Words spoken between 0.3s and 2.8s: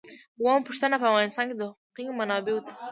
اوومه پوښتنه په افغانستان کې د حقوقي منابعو ده.